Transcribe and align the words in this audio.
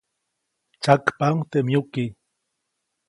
Tsyakpaʼuŋ 0.81 1.39
teʼ 1.51 1.63
myuki. 1.67 2.05